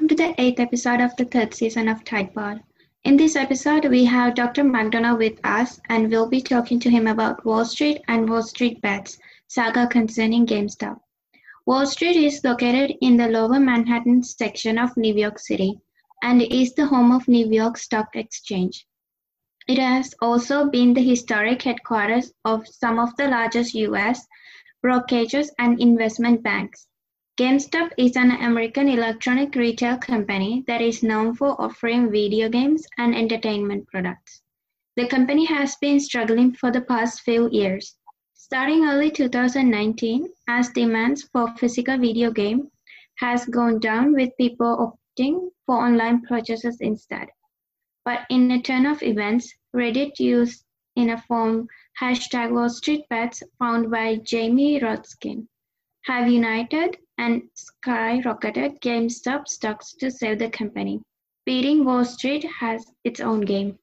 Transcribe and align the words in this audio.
welcome 0.00 0.16
to 0.16 0.28
the 0.28 0.40
eighth 0.40 0.58
episode 0.58 0.98
of 0.98 1.14
the 1.16 1.26
third 1.26 1.52
season 1.52 1.86
of 1.86 2.02
Tidepod. 2.04 2.62
In 3.04 3.18
this 3.18 3.36
episode, 3.36 3.84
we 3.84 4.06
have 4.06 4.34
Dr. 4.34 4.64
McDonald 4.64 5.18
with 5.18 5.38
us, 5.44 5.78
and 5.90 6.10
we'll 6.10 6.26
be 6.26 6.40
talking 6.40 6.80
to 6.80 6.88
him 6.88 7.06
about 7.06 7.44
Wall 7.44 7.66
Street 7.66 8.00
and 8.08 8.26
Wall 8.26 8.42
Street 8.42 8.80
Bets 8.80 9.18
saga 9.48 9.86
concerning 9.86 10.46
GameStop. 10.46 10.98
Wall 11.66 11.84
Street 11.84 12.16
is 12.16 12.42
located 12.42 12.96
in 13.02 13.18
the 13.18 13.28
lower 13.28 13.60
Manhattan 13.60 14.22
section 14.22 14.78
of 14.78 14.96
New 14.96 15.14
York 15.14 15.38
City 15.38 15.78
and 16.22 16.40
is 16.40 16.72
the 16.72 16.86
home 16.86 17.12
of 17.12 17.28
New 17.28 17.46
York 17.52 17.76
Stock 17.76 18.16
Exchange. 18.16 18.86
It 19.68 19.78
has 19.78 20.14
also 20.22 20.70
been 20.70 20.94
the 20.94 21.02
historic 21.02 21.60
headquarters 21.60 22.32
of 22.46 22.66
some 22.66 22.98
of 22.98 23.14
the 23.16 23.28
largest 23.28 23.74
U.S. 23.74 24.26
brokerages 24.82 25.50
and 25.58 25.78
investment 25.78 26.42
banks. 26.42 26.86
GameStop 27.40 27.92
is 27.96 28.16
an 28.16 28.32
American 28.32 28.86
electronic 28.86 29.54
retail 29.54 29.96
company 29.96 30.62
that 30.66 30.82
is 30.82 31.02
known 31.02 31.34
for 31.34 31.58
offering 31.58 32.10
video 32.10 32.50
games 32.50 32.86
and 32.98 33.14
entertainment 33.14 33.88
products. 33.88 34.42
The 34.96 35.08
company 35.08 35.46
has 35.46 35.74
been 35.76 36.00
struggling 36.00 36.52
for 36.52 36.70
the 36.70 36.82
past 36.82 37.22
few 37.22 37.48
years. 37.50 37.96
Starting 38.34 38.84
early 38.84 39.10
2019, 39.10 40.28
as 40.48 40.68
demands 40.68 41.22
for 41.32 41.56
physical 41.56 41.96
video 41.96 42.30
game 42.30 42.70
has 43.14 43.46
gone 43.46 43.80
down 43.80 44.12
with 44.12 44.36
people 44.36 44.98
opting 45.16 45.48
for 45.64 45.82
online 45.82 46.20
purchases 46.26 46.76
instead. 46.82 47.28
But 48.04 48.26
in 48.28 48.50
a 48.50 48.60
turn 48.60 48.84
of 48.84 49.02
events, 49.02 49.50
Reddit 49.74 50.20
used 50.20 50.62
in 50.94 51.08
a 51.08 51.22
form 51.22 51.68
hashtag 51.98 52.52
Wall 52.52 52.68
Street 52.68 53.06
Bets 53.08 53.42
found 53.58 53.90
by 53.90 54.16
Jamie 54.16 54.78
Rothstein 54.78 55.48
have 56.02 56.28
united 56.28 56.96
and 57.20 57.42
skyrocketed 57.54 58.80
GameStop 58.80 59.46
stocks 59.46 59.92
to 59.92 60.10
save 60.10 60.38
the 60.38 60.48
company. 60.48 61.02
Beating 61.44 61.84
Wall 61.84 62.04
Street 62.04 62.46
has 62.60 62.82
its 63.04 63.20
own 63.20 63.42
game. 63.42 63.78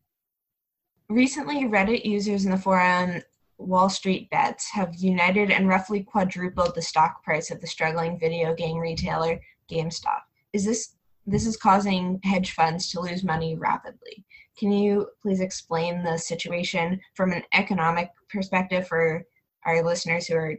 Recently, 1.07 1.65
Reddit 1.65 2.03
users 2.03 2.45
in 2.45 2.51
the 2.51 2.57
forum 2.57 3.21
Wall 3.59 3.89
Street 3.89 4.27
Bets 4.31 4.71
have 4.71 4.95
united 4.95 5.51
and 5.51 5.67
roughly 5.67 6.03
quadrupled 6.03 6.73
the 6.73 6.81
stock 6.81 7.23
price 7.23 7.51
of 7.51 7.61
the 7.61 7.67
struggling 7.67 8.19
video 8.19 8.55
game 8.55 8.77
retailer 8.77 9.39
GameStop. 9.71 10.21
Is 10.53 10.65
this 10.65 10.95
this 11.27 11.45
is 11.45 11.57
causing 11.57 12.19
hedge 12.23 12.51
funds 12.53 12.89
to 12.89 13.01
lose 13.01 13.23
money 13.23 13.55
rapidly. 13.55 14.25
Can 14.57 14.71
you 14.71 15.09
please 15.21 15.41
explain 15.41 16.01
the 16.01 16.17
situation 16.17 17.01
from 17.15 17.33
an 17.33 17.43
economic 17.53 18.09
perspective 18.29 18.87
for 18.87 19.23
our 19.65 19.83
listeners 19.83 20.25
who 20.25 20.35
are 20.35 20.57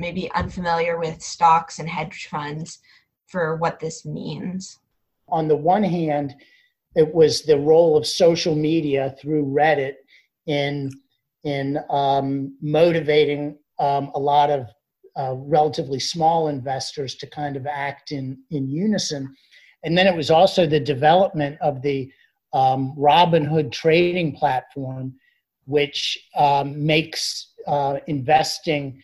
maybe 0.00 0.30
unfamiliar 0.32 0.98
with 0.98 1.22
stocks 1.22 1.78
and 1.78 1.88
hedge 1.88 2.26
funds 2.30 2.80
for 3.28 3.56
what 3.56 3.78
this 3.78 4.04
means? 4.04 4.78
On 5.28 5.46
the 5.46 5.56
one 5.56 5.84
hand, 5.84 6.34
it 6.96 7.14
was 7.14 7.42
the 7.42 7.58
role 7.58 7.96
of 7.96 8.06
social 8.06 8.56
media 8.56 9.14
through 9.20 9.46
Reddit 9.46 9.94
in 10.46 10.90
in 11.44 11.78
um, 11.88 12.56
motivating 12.60 13.56
um, 13.78 14.10
a 14.14 14.18
lot 14.18 14.50
of 14.50 14.66
uh, 15.16 15.34
relatively 15.36 15.98
small 15.98 16.48
investors 16.48 17.14
to 17.16 17.26
kind 17.26 17.56
of 17.56 17.66
act 17.66 18.10
in 18.10 18.38
in 18.50 18.68
unison, 18.68 19.34
and 19.84 19.96
then 19.96 20.06
it 20.06 20.16
was 20.16 20.30
also 20.30 20.66
the 20.66 20.80
development 20.80 21.56
of 21.60 21.80
the 21.82 22.10
um, 22.52 22.94
Robinhood 22.98 23.70
trading 23.70 24.34
platform, 24.34 25.14
which 25.66 26.18
um, 26.36 26.84
makes 26.84 27.52
uh, 27.68 27.98
investing 28.08 29.00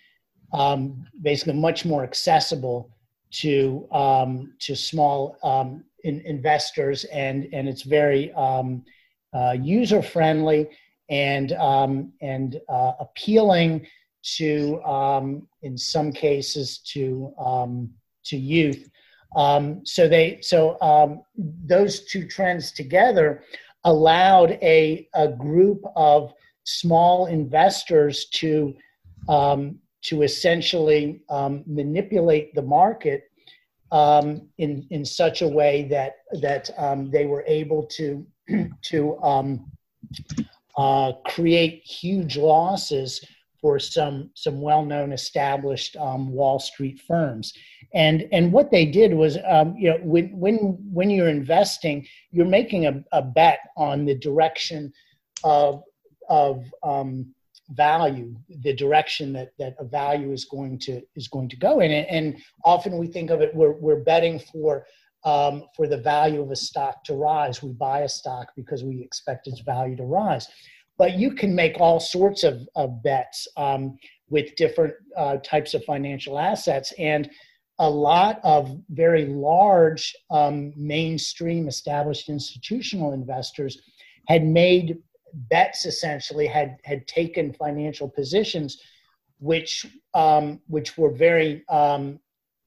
um, 0.52 1.06
basically 1.22 1.54
much 1.54 1.84
more 1.84 2.02
accessible 2.04 2.90
to 3.30 3.86
um, 3.92 4.54
to 4.60 4.74
small 4.74 5.36
um, 5.42 5.84
in, 6.04 6.20
investors, 6.20 7.04
and 7.04 7.48
and 7.52 7.68
it's 7.68 7.82
very 7.82 8.32
um, 8.32 8.84
uh, 9.34 9.56
user 9.60 10.02
friendly 10.02 10.68
and 11.08 11.52
um, 11.52 12.12
and 12.20 12.60
uh, 12.68 12.92
appealing 13.00 13.86
to 14.36 14.82
um, 14.84 15.46
in 15.62 15.76
some 15.76 16.12
cases 16.12 16.78
to 16.78 17.32
to 18.24 18.36
youth. 18.36 18.88
so 19.84 20.08
they 20.08 20.38
so 20.40 20.76
those 21.36 22.04
two 22.06 22.26
trends 22.26 22.72
together 22.72 23.42
allowed 23.86 24.58
a, 24.62 25.08
a 25.14 25.28
group 25.28 25.80
of 25.94 26.34
small 26.64 27.26
investors 27.26 28.26
to 28.26 28.74
um, 29.28 29.78
to 30.06 30.22
essentially 30.22 31.20
um, 31.28 31.64
manipulate 31.66 32.54
the 32.54 32.62
market 32.62 33.24
um, 33.92 34.48
in 34.58 34.86
in 34.90 35.04
such 35.04 35.42
a 35.42 35.48
way 35.48 35.86
that 35.90 36.16
that 36.40 36.70
um, 36.78 37.10
they 37.10 37.26
were 37.26 37.44
able 37.46 37.86
to 37.86 38.26
to 38.82 39.18
um, 39.22 39.70
uh, 40.76 41.12
create 41.24 41.82
huge 41.84 42.36
losses 42.36 43.24
for 43.60 43.78
some 43.78 44.30
some 44.34 44.60
well-known 44.60 45.12
established 45.12 45.96
um, 45.96 46.30
Wall 46.32 46.58
Street 46.58 47.00
firms. 47.00 47.52
And 47.94 48.28
and 48.32 48.52
what 48.52 48.70
they 48.70 48.84
did 48.84 49.14
was, 49.14 49.38
um, 49.48 49.74
you 49.76 49.90
know, 49.90 49.98
when 50.02 50.36
when 50.38 50.56
when 50.92 51.10
you're 51.10 51.28
investing, 51.28 52.06
you're 52.30 52.46
making 52.46 52.86
a, 52.86 53.02
a 53.12 53.22
bet 53.22 53.60
on 53.76 54.04
the 54.04 54.14
direction 54.14 54.92
of 55.42 55.82
of 56.28 56.64
um, 56.82 57.34
value 57.70 58.34
the 58.62 58.72
direction 58.74 59.32
that 59.32 59.50
that 59.58 59.74
a 59.78 59.84
value 59.84 60.32
is 60.32 60.44
going 60.44 60.78
to 60.78 61.02
is 61.16 61.26
going 61.26 61.48
to 61.48 61.56
go 61.56 61.80
in 61.80 61.90
and, 61.90 62.06
and 62.06 62.42
often 62.64 62.96
we 62.96 63.06
think 63.06 63.30
of 63.30 63.40
it 63.40 63.54
we're, 63.54 63.72
we're 63.72 64.04
betting 64.04 64.38
for 64.38 64.86
um, 65.26 65.64
for 65.74 65.88
the 65.88 65.98
value 65.98 66.40
of 66.40 66.52
a 66.52 66.56
stock 66.56 67.02
to 67.04 67.14
rise. 67.14 67.62
We 67.62 67.72
buy 67.72 68.00
a 68.00 68.08
stock 68.08 68.52
because 68.54 68.84
we 68.84 69.02
expect 69.02 69.48
its 69.48 69.60
value 69.60 69.96
to 69.96 70.04
rise. 70.04 70.46
But 70.98 71.14
you 71.14 71.32
can 71.32 71.54
make 71.54 71.78
all 71.78 72.00
sorts 72.00 72.44
of, 72.44 72.66
of 72.76 73.02
bets 73.02 73.48
um, 73.56 73.98
with 74.30 74.54
different 74.54 74.94
uh, 75.16 75.38
types 75.38 75.74
of 75.74 75.84
financial 75.84 76.38
assets. 76.38 76.92
And 76.96 77.28
a 77.80 77.90
lot 77.90 78.40
of 78.44 78.78
very 78.88 79.26
large 79.26 80.14
um, 80.30 80.72
mainstream 80.76 81.66
established 81.68 82.28
institutional 82.28 83.12
investors 83.12 83.82
had 84.28 84.44
made 84.44 84.98
bets 85.50 85.84
essentially 85.84 86.46
had 86.46 86.78
had 86.84 87.06
taken 87.06 87.52
financial 87.52 88.08
positions 88.08 88.80
which 89.38 89.86
um, 90.14 90.60
which 90.66 90.96
were 90.96 91.10
very 91.10 91.64
um, 91.68 92.18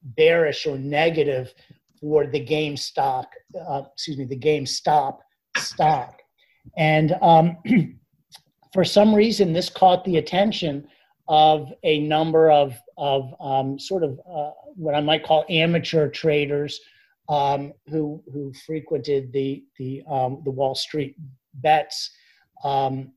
bearish 0.02 0.66
or 0.66 0.78
negative 0.78 1.52
for 2.00 2.26
the 2.26 2.40
game 2.40 2.76
stock 2.76 3.32
uh, 3.68 3.82
excuse 3.92 4.16
me 4.16 4.24
the 4.24 4.38
GameStop 4.38 5.18
stock. 5.58 6.20
And 6.76 7.16
um, 7.20 7.56
for 8.72 8.84
some 8.84 9.14
reason 9.14 9.52
this 9.52 9.68
caught 9.68 10.04
the 10.04 10.18
attention 10.18 10.86
of 11.28 11.72
a 11.82 12.00
number 12.00 12.50
of 12.50 12.76
of 12.96 13.34
um, 13.40 13.78
sort 13.78 14.04
of 14.04 14.20
uh, 14.30 14.50
what 14.74 14.94
I 14.94 15.00
might 15.00 15.24
call 15.24 15.44
amateur 15.48 16.08
traders 16.08 16.80
um, 17.28 17.72
who 17.88 18.22
who 18.32 18.52
frequented 18.66 19.32
the 19.32 19.64
the 19.78 20.02
um, 20.08 20.42
the 20.44 20.50
Wall 20.50 20.74
Street 20.74 21.16
bets 21.54 22.10
um, 22.64 23.12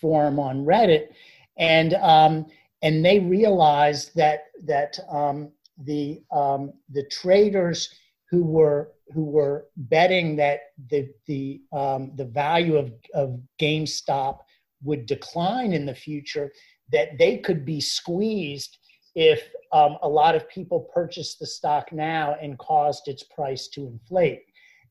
forum 0.00 0.38
on 0.38 0.64
Reddit, 0.64 1.08
and 1.56 1.94
um, 1.94 2.46
and 2.82 3.04
they 3.04 3.18
realized 3.18 4.14
that 4.16 4.46
that 4.64 4.98
um, 5.10 5.50
the 5.84 6.22
um, 6.30 6.72
the 6.90 7.04
traders 7.04 7.94
who 8.30 8.42
were 8.42 8.92
who 9.14 9.24
were 9.24 9.66
betting 9.76 10.36
that 10.36 10.60
the 10.90 11.08
the 11.26 11.60
um, 11.72 12.12
the 12.16 12.24
value 12.24 12.76
of 12.76 12.92
of 13.14 13.40
GameStop 13.60 14.40
would 14.82 15.06
decline 15.06 15.72
in 15.72 15.86
the 15.86 15.94
future, 15.94 16.52
that 16.92 17.18
they 17.18 17.38
could 17.38 17.64
be 17.64 17.80
squeezed 17.80 18.78
if 19.14 19.48
um, 19.72 19.96
a 20.02 20.08
lot 20.08 20.34
of 20.34 20.48
people 20.48 20.88
purchased 20.94 21.38
the 21.38 21.46
stock 21.46 21.92
now 21.92 22.36
and 22.40 22.58
caused 22.58 23.08
its 23.08 23.24
price 23.24 23.68
to 23.68 23.86
inflate. 23.86 24.42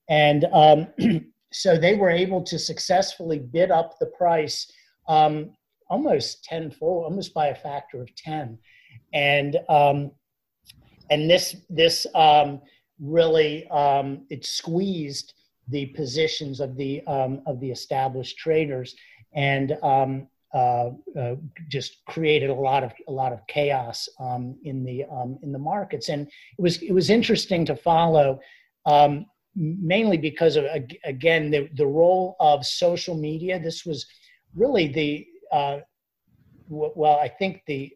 And 0.10 0.46
um, 0.52 0.88
so 1.62 1.77
they 1.77 1.95
were 1.95 2.09
able 2.09 2.42
to 2.44 2.59
successfully 2.59 3.39
bid 3.39 3.71
up 3.71 3.98
the 4.00 4.06
price 4.07 4.71
um, 5.07 5.51
almost 5.89 6.44
tenfold, 6.44 7.06
almost 7.06 7.33
by 7.33 7.48
a 7.48 7.56
factor 7.56 8.01
of 8.01 8.13
ten, 8.15 8.57
and 9.13 9.57
um, 9.69 10.12
and 11.09 11.30
this 11.30 11.56
this 11.69 12.06
um, 12.13 12.62
really 13.00 13.68
um, 13.69 14.25
it 14.30 14.45
squeezed 14.45 15.33
the 15.69 15.88
positions 15.88 16.59
of 16.59 16.75
the 16.77 17.01
um, 17.07 17.42
of 17.45 17.59
the 17.59 17.71
established 17.71 18.38
traders 18.38 18.95
and 19.33 19.77
um, 19.83 20.27
uh, 20.54 20.92
uh, 21.19 21.36
just 21.69 22.06
created 22.06 22.50
a 22.50 22.54
lot 22.54 22.83
of 22.83 22.92
a 23.07 23.12
lot 23.12 23.33
of 23.33 23.45
chaos 23.48 24.07
in 24.63 24.83
the 24.83 25.06
in 25.42 25.51
the 25.51 25.59
markets, 25.59 26.09
and 26.09 26.27
it 26.27 26.62
was 26.62 26.81
it 26.81 26.92
was 26.92 27.09
interesting 27.09 27.65
to 27.65 27.75
follow. 27.75 28.39
Um, 28.86 29.25
mainly 29.57 30.18
because 30.18 30.56
of 30.56 30.65
again 31.04 31.50
the, 31.50 31.69
the 31.74 31.86
role 31.86 32.36
of 32.39 32.65
social 32.65 33.15
media. 33.15 33.59
This 33.59 33.86
was 33.86 34.06
really 34.56 34.88
the 34.88 35.27
uh, 35.51 35.80
well 36.69 37.18
i 37.19 37.27
think 37.30 37.62
the 37.68 37.92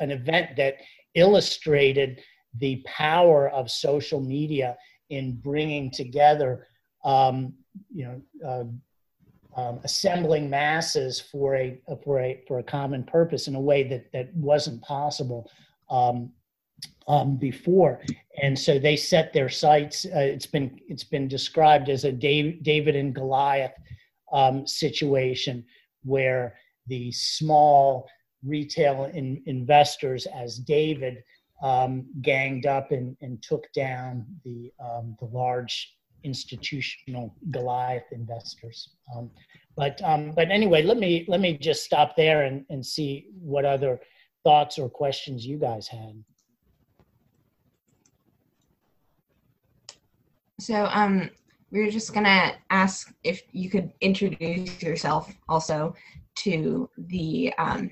an 0.00 0.10
event 0.10 0.56
that 0.56 0.76
illustrated 1.14 2.20
the 2.58 2.82
power 2.86 3.48
of 3.50 3.70
social 3.70 4.20
media 4.20 4.76
in 5.10 5.36
bringing 5.36 5.90
together, 5.90 6.66
um, 7.04 7.54
you 7.92 8.04
know, 8.04 8.22
uh, 8.46 9.60
um, 9.60 9.80
assembling 9.82 10.48
masses 10.48 11.20
for 11.20 11.56
a 11.56 11.80
for 12.04 12.20
a 12.20 12.40
for 12.46 12.60
a 12.60 12.62
common 12.62 13.02
purpose 13.02 13.48
in 13.48 13.56
a 13.56 13.60
way 13.60 13.82
that 13.82 14.10
that 14.12 14.32
wasn't 14.34 14.80
possible 14.82 15.50
um, 15.90 16.32
um, 17.10 17.36
before. 17.36 18.00
And 18.40 18.56
so 18.56 18.78
they 18.78 18.96
set 18.96 19.32
their 19.32 19.48
sights. 19.48 20.06
Uh, 20.06 20.20
it's 20.20 20.46
been 20.46 20.78
it's 20.86 21.04
been 21.04 21.26
described 21.26 21.88
as 21.88 22.04
a 22.04 22.12
Dave, 22.12 22.62
David 22.62 22.94
and 22.94 23.12
Goliath 23.12 23.74
um, 24.32 24.66
situation 24.66 25.64
where 26.04 26.54
the 26.86 27.10
small 27.10 28.08
retail 28.44 29.10
in, 29.12 29.42
investors, 29.46 30.26
as 30.26 30.58
David, 30.58 31.22
um, 31.62 32.06
ganged 32.22 32.64
up 32.64 32.92
and, 32.92 33.16
and 33.20 33.42
took 33.42 33.70
down 33.72 34.24
the 34.44 34.72
um, 34.80 35.16
the 35.18 35.26
large 35.26 35.96
institutional 36.22 37.34
Goliath 37.50 38.12
investors. 38.12 38.90
Um, 39.16 39.30
but 39.76 40.00
um, 40.04 40.32
but 40.36 40.50
anyway, 40.50 40.82
let 40.82 40.96
me 40.96 41.24
let 41.26 41.40
me 41.40 41.58
just 41.58 41.84
stop 41.84 42.14
there 42.16 42.44
and, 42.44 42.64
and 42.70 42.86
see 42.86 43.26
what 43.40 43.64
other 43.64 43.98
thoughts 44.44 44.78
or 44.78 44.88
questions 44.88 45.44
you 45.44 45.58
guys 45.58 45.88
had. 45.88 46.22
So 50.60 50.86
um, 50.86 51.30
we 51.70 51.80
were 51.80 51.90
just 51.90 52.12
gonna 52.12 52.52
ask 52.70 53.12
if 53.24 53.42
you 53.52 53.70
could 53.70 53.92
introduce 54.00 54.82
yourself 54.82 55.32
also 55.48 55.94
to 56.36 56.88
the 56.96 57.52
um, 57.58 57.90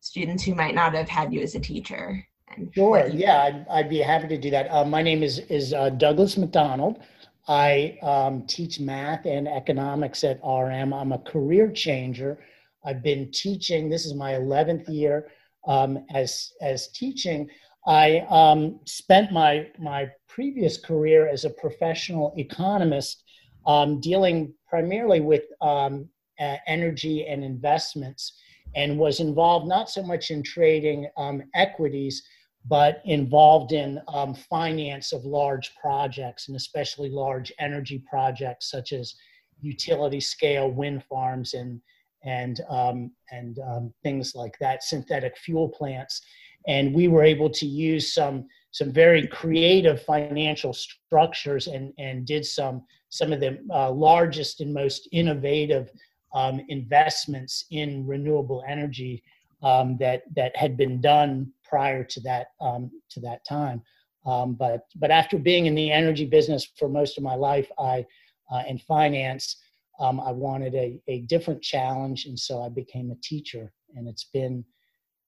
students 0.00 0.42
who 0.44 0.54
might 0.54 0.74
not 0.74 0.94
have 0.94 1.08
had 1.08 1.32
you 1.32 1.40
as 1.40 1.54
a 1.54 1.60
teacher. 1.60 2.26
Sure. 2.72 3.08
Yeah, 3.08 3.42
I'd, 3.42 3.66
I'd, 3.68 3.88
be 3.88 3.98
happy 3.98 4.28
to 4.28 4.38
do 4.38 4.50
that. 4.50 4.70
Uh, 4.70 4.84
my 4.84 5.02
name 5.02 5.22
is 5.22 5.40
is 5.50 5.72
uh, 5.72 5.90
Douglas 5.90 6.36
McDonald. 6.36 7.00
I 7.48 7.98
um, 8.02 8.46
teach 8.46 8.80
math 8.80 9.26
and 9.26 9.48
economics 9.48 10.24
at 10.24 10.40
RM. 10.44 10.92
I'm 10.94 11.12
a 11.12 11.18
career 11.18 11.70
changer. 11.70 12.38
I've 12.84 13.02
been 13.02 13.30
teaching. 13.32 13.88
This 13.88 14.06
is 14.06 14.14
my 14.14 14.32
11th 14.32 14.88
year 14.88 15.28
um, 15.66 16.04
as 16.14 16.52
as 16.60 16.88
teaching. 16.88 17.48
I 17.86 18.20
um, 18.30 18.80
spent 18.86 19.32
my 19.32 19.68
my 19.78 20.10
previous 20.28 20.78
career 20.78 21.28
as 21.28 21.44
a 21.44 21.50
professional 21.50 22.32
economist, 22.36 23.22
um, 23.66 24.00
dealing 24.00 24.54
primarily 24.68 25.20
with 25.20 25.44
um, 25.60 26.08
uh, 26.40 26.56
energy 26.66 27.26
and 27.26 27.44
investments, 27.44 28.40
and 28.74 28.98
was 28.98 29.20
involved 29.20 29.68
not 29.68 29.90
so 29.90 30.02
much 30.02 30.30
in 30.30 30.42
trading 30.42 31.08
um, 31.18 31.42
equities, 31.54 32.22
but 32.66 33.02
involved 33.04 33.72
in 33.72 34.00
um, 34.08 34.34
finance 34.34 35.12
of 35.12 35.24
large 35.24 35.74
projects, 35.80 36.48
and 36.48 36.56
especially 36.56 37.10
large 37.10 37.52
energy 37.58 38.02
projects 38.08 38.70
such 38.70 38.92
as 38.92 39.14
utility 39.60 40.20
scale 40.20 40.70
wind 40.70 41.04
farms 41.04 41.52
and 41.52 41.80
and 42.24 42.62
um, 42.70 43.10
and 43.30 43.58
things 44.02 44.34
like 44.34 44.56
that, 44.58 44.82
synthetic 44.82 45.36
fuel 45.36 45.68
plants 45.68 46.22
and 46.66 46.94
we 46.94 47.08
were 47.08 47.22
able 47.22 47.50
to 47.50 47.66
use 47.66 48.14
some 48.14 48.46
some 48.70 48.90
very 48.90 49.26
creative 49.28 50.02
financial 50.02 50.72
structures 50.72 51.66
and 51.66 51.92
and 51.98 52.26
did 52.26 52.44
some 52.44 52.82
some 53.10 53.32
of 53.32 53.40
the 53.40 53.58
uh, 53.72 53.90
largest 53.90 54.60
and 54.60 54.74
most 54.74 55.08
innovative 55.12 55.90
um, 56.34 56.60
investments 56.68 57.64
in 57.70 58.06
renewable 58.06 58.64
energy 58.68 59.22
um, 59.62 59.96
that 59.98 60.22
that 60.34 60.54
had 60.56 60.76
been 60.76 61.00
done 61.00 61.52
prior 61.62 62.04
to 62.04 62.20
that 62.20 62.48
um, 62.60 62.90
to 63.10 63.20
that 63.20 63.44
time. 63.48 63.82
Um, 64.26 64.54
but 64.54 64.82
but 64.96 65.10
after 65.10 65.38
being 65.38 65.66
in 65.66 65.74
the 65.74 65.90
energy 65.90 66.24
business 66.24 66.68
for 66.78 66.88
most 66.88 67.18
of 67.18 67.24
my 67.24 67.34
life, 67.34 67.70
I 67.78 68.04
uh, 68.50 68.62
in 68.66 68.78
finance, 68.78 69.56
um, 70.00 70.20
I 70.20 70.32
wanted 70.32 70.74
a, 70.74 71.00
a 71.08 71.20
different 71.22 71.62
challenge, 71.62 72.26
and 72.26 72.38
so 72.38 72.62
I 72.62 72.68
became 72.68 73.10
a 73.10 73.20
teacher, 73.22 73.72
and 73.94 74.08
it's 74.08 74.24
been 74.24 74.64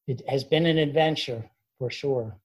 it 0.07 0.23
has 0.29 0.45
been 0.45 0.67
an 0.67 0.79
adventure 0.79 1.45
for 1.79 1.91
sure. 1.91 2.37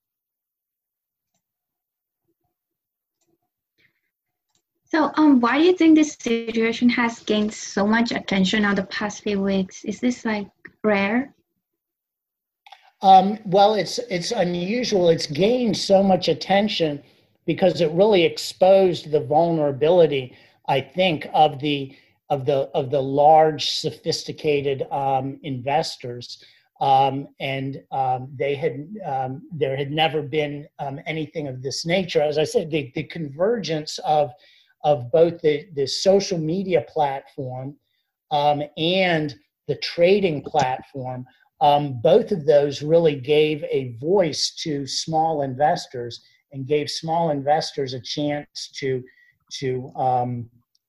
So, 4.84 5.10
um, 5.16 5.40
why 5.40 5.58
do 5.58 5.64
you 5.64 5.74
think 5.74 5.96
this 5.96 6.12
situation 6.20 6.88
has 6.90 7.20
gained 7.20 7.54
so 7.54 7.86
much 7.86 8.12
attention 8.12 8.66
on 8.66 8.74
the 8.74 8.84
past 8.84 9.22
few 9.22 9.40
weeks? 9.40 9.84
Is 9.84 10.00
this 10.00 10.24
like 10.26 10.48
rare? 10.84 11.34
Um, 13.00 13.38
well, 13.46 13.74
it's 13.74 13.98
it's 14.10 14.32
unusual. 14.32 15.08
It's 15.08 15.26
gained 15.26 15.76
so 15.76 16.02
much 16.02 16.28
attention 16.28 17.02
because 17.46 17.80
it 17.80 17.90
really 17.92 18.24
exposed 18.24 19.10
the 19.10 19.20
vulnerability, 19.20 20.36
I 20.68 20.82
think, 20.82 21.26
of 21.32 21.58
the 21.58 21.96
of 22.28 22.44
the 22.44 22.68
of 22.74 22.90
the 22.90 23.02
large, 23.02 23.70
sophisticated 23.70 24.86
um, 24.90 25.40
investors 25.42 26.44
um, 26.82 27.28
and 27.38 27.80
um, 27.92 28.28
they 28.36 28.56
had 28.56 28.88
um, 29.06 29.42
there 29.52 29.76
had 29.76 29.92
never 29.92 30.20
been 30.20 30.66
um, 30.80 30.98
anything 31.06 31.46
of 31.46 31.62
this 31.62 31.86
nature. 31.86 32.20
As 32.20 32.38
I 32.38 32.44
said, 32.44 32.70
the, 32.70 32.90
the 32.96 33.04
convergence 33.04 33.98
of 34.00 34.32
of 34.84 35.10
both 35.12 35.40
the, 35.40 35.68
the 35.74 35.86
social 35.86 36.38
media 36.38 36.84
platform 36.88 37.76
um, 38.32 38.64
and 38.76 39.36
the 39.68 39.76
trading 39.76 40.42
platform, 40.42 41.24
um, 41.60 42.00
both 42.02 42.32
of 42.32 42.44
those 42.44 42.82
really 42.82 43.14
gave 43.14 43.62
a 43.70 43.96
voice 44.00 44.52
to 44.56 44.84
small 44.84 45.42
investors 45.42 46.20
and 46.50 46.66
gave 46.66 46.90
small 46.90 47.30
investors 47.30 47.94
a 47.94 48.00
chance 48.00 48.70
to 48.74 49.04
to 49.60 49.92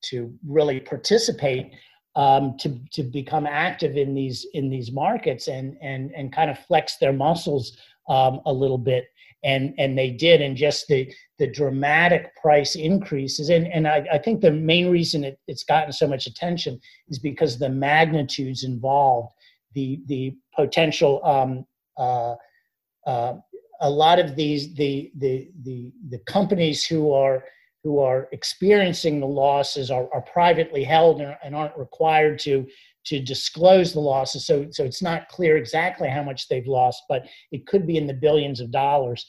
to 0.02 0.34
really 0.46 0.80
participate 0.80 1.72
um, 2.16 2.58
to 2.58 2.80
to 2.92 3.04
become 3.04 3.48
active 3.48 3.98
in 3.98 4.14
these 4.14 4.46
in 4.54 4.70
these 4.70 4.92
markets 4.92 5.48
and 5.48 5.78
and 5.82 6.12
and 6.16 6.34
kind 6.34 6.50
of 6.50 6.60
flex 6.60 6.98
their 6.98 7.14
muscles 7.14 7.78
um, 8.10 8.42
a 8.46 8.54
little 8.54 8.78
bit. 8.78 9.06
And 9.46 9.74
and 9.78 9.98
they 9.98 10.10
did 10.10 10.42
and 10.42 10.56
just 10.56 10.88
the 10.88 11.14
the 11.38 11.48
dramatic 11.48 12.34
price 12.38 12.76
increases. 12.76 13.50
And 13.50 13.68
and 13.68 13.88
I, 13.88 14.06
I 14.14 14.18
think 14.18 14.40
the 14.40 14.52
main 14.52 14.90
reason 14.90 15.24
it, 15.26 15.40
it's 15.48 15.64
gotten 15.64 15.92
so 15.92 16.08
much 16.08 16.28
attention 16.28 16.80
is 17.10 17.20
because 17.20 17.60
the 17.60 17.70
magnitudes 17.70 18.64
involved 18.64 19.34
the 19.74 20.02
the 20.06 20.36
potential 20.56 21.20
um, 21.26 21.66
uh, 21.98 22.36
uh, 23.06 23.36
a 23.82 23.90
lot 23.90 24.20
of 24.20 24.36
these 24.36 24.74
the 24.76 25.12
the 25.18 25.50
the 25.64 25.92
the 26.10 26.20
companies 26.20 26.86
who 26.86 27.12
are 27.12 27.44
who 27.84 28.00
are 28.00 28.30
experiencing 28.32 29.20
the 29.20 29.28
losses 29.28 29.92
are, 29.92 30.08
are 30.14 30.22
privately 30.22 30.84
held 30.84 31.22
and, 31.22 31.36
and 31.44 31.56
aren't 31.56 31.78
required 31.78 32.40
to 32.40 32.66
to 33.06 33.20
disclose 33.20 33.92
the 33.92 34.00
losses. 34.00 34.46
So, 34.46 34.68
so 34.72 34.86
it's 34.86 35.02
not 35.02 35.28
clear 35.28 35.58
exactly 35.58 36.08
how 36.08 36.24
much 36.24 36.48
they've 36.48 36.66
lost, 36.66 37.04
but 37.10 37.26
it 37.52 37.68
could 37.68 37.86
be 37.86 37.98
in 37.98 38.08
the 38.08 38.14
billions 38.14 38.62
of 38.62 38.72
dollars. 38.72 39.26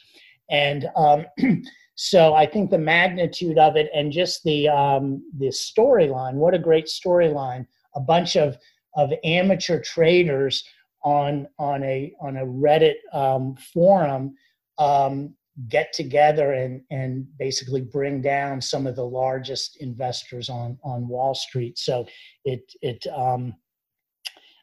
And 0.48 0.88
um, 0.94 1.26
so 1.96 2.34
I 2.34 2.46
think 2.46 2.70
the 2.70 2.78
magnitude 2.78 3.58
of 3.58 3.74
it 3.76 3.90
and 3.92 4.12
just 4.12 4.44
the 4.44 4.68
um, 4.68 5.22
the 5.38 5.48
storyline. 5.48 6.34
What 6.34 6.54
a 6.54 6.58
great 6.58 6.86
storyline! 6.86 7.66
A 7.96 8.00
bunch 8.00 8.36
of 8.36 8.56
of 8.96 9.12
amateur 9.24 9.80
traders 9.80 10.64
on 11.02 11.48
on 11.58 11.82
a 11.82 12.12
on 12.20 12.36
a 12.36 12.46
Reddit 12.46 12.96
um, 13.12 13.56
forum 13.72 14.34
um, 14.78 15.34
get 15.68 15.92
together 15.92 16.52
and 16.52 16.82
and 16.90 17.26
basically 17.38 17.80
bring 17.80 18.20
down 18.20 18.60
some 18.60 18.86
of 18.86 18.96
the 18.96 19.04
largest 19.04 19.76
investors 19.80 20.48
on 20.48 20.78
on 20.82 21.08
Wall 21.08 21.34
Street. 21.34 21.78
So 21.78 22.06
it 22.44 22.62
it 22.82 23.06
um, 23.14 23.54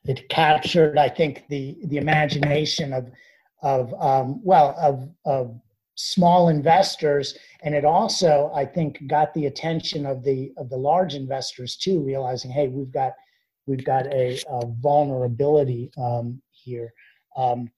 it 0.05 0.27
captured, 0.29 0.97
I 0.97 1.09
think, 1.09 1.45
the 1.49 1.77
the 1.85 1.97
imagination 1.97 2.93
of 2.93 3.11
of 3.61 3.93
um, 4.01 4.41
well 4.43 4.75
of 4.79 5.09
of 5.25 5.59
small 5.95 6.49
investors, 6.49 7.37
and 7.63 7.75
it 7.75 7.85
also, 7.85 8.51
I 8.55 8.65
think, 8.65 9.05
got 9.07 9.33
the 9.33 9.45
attention 9.45 10.05
of 10.05 10.23
the 10.23 10.51
of 10.57 10.69
the 10.69 10.77
large 10.77 11.13
investors 11.13 11.77
too, 11.77 12.01
realizing, 12.01 12.51
hey, 12.51 12.67
we've 12.67 12.91
got 12.91 13.13
we've 13.67 13.85
got 13.85 14.07
a, 14.07 14.41
a 14.49 14.65
vulnerability 14.81 15.91
um, 15.97 16.41
here. 16.51 16.91
Um, 17.37 17.69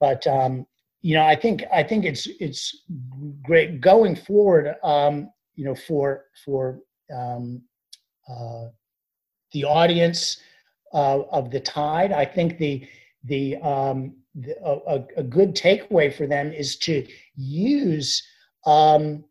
but 0.00 0.26
um, 0.26 0.66
you 1.04 1.14
know, 1.14 1.22
I 1.22 1.36
think 1.36 1.64
I 1.70 1.82
think 1.82 2.06
it's 2.06 2.26
it's 2.40 2.84
great 3.42 3.82
going 3.82 4.16
forward. 4.16 4.74
Um, 4.82 5.28
you 5.54 5.66
know, 5.66 5.74
for 5.74 6.24
for 6.46 6.80
um, 7.14 7.60
uh, 8.26 8.68
the 9.52 9.64
audience 9.64 10.38
uh, 10.94 11.20
of 11.30 11.50
the 11.50 11.60
Tide, 11.60 12.10
I 12.10 12.24
think 12.24 12.56
the 12.56 12.88
the, 13.24 13.56
um, 13.56 14.16
the 14.34 14.56
a, 14.64 15.04
a, 15.18 15.22
good 15.22 15.54
takeaway 15.54 16.12
for 16.12 16.26
them 16.26 16.52
is 16.52 16.76
to 16.78 17.06
use 17.36 18.22
um, 18.64 19.24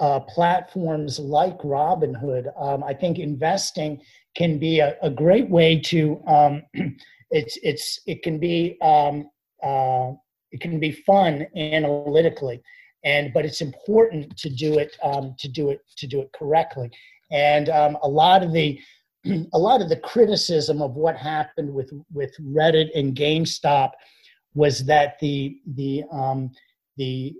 uh, 0.00 0.18
platforms 0.18 1.20
like 1.20 1.58
Robinhood. 1.58 2.46
Um, 2.60 2.82
I 2.82 2.92
think 2.92 3.20
investing 3.20 4.00
can 4.36 4.58
be 4.58 4.80
a, 4.80 4.96
a 5.00 5.10
great 5.10 5.48
way 5.48 5.78
to. 5.78 6.20
Um, 6.26 6.62
it's 7.30 7.56
it's 7.62 8.00
it 8.04 8.24
can 8.24 8.40
be 8.40 8.76
um, 8.82 9.30
uh, 9.62 10.12
it 10.54 10.60
can 10.60 10.78
be 10.80 10.92
fun 10.92 11.46
analytically 11.56 12.62
and 13.04 13.32
but 13.32 13.44
it's 13.44 13.60
important 13.60 14.36
to 14.38 14.48
do 14.48 14.78
it 14.78 14.96
um, 15.02 15.34
to 15.38 15.48
do 15.48 15.70
it 15.70 15.80
to 15.96 16.06
do 16.06 16.20
it 16.20 16.32
correctly. 16.32 16.90
And 17.30 17.68
um, 17.68 17.96
a 18.02 18.08
lot 18.08 18.42
of 18.42 18.52
the 18.52 18.80
a 19.52 19.58
lot 19.58 19.82
of 19.82 19.88
the 19.88 19.96
criticism 19.96 20.82
of 20.82 20.94
what 20.94 21.16
happened 21.16 21.72
with 21.72 21.92
with 22.12 22.34
Reddit 22.40 22.88
and 22.98 23.14
GameStop 23.14 23.90
was 24.54 24.84
that 24.86 25.18
the 25.20 25.58
the 25.74 26.04
um, 26.10 26.50
the 26.96 27.34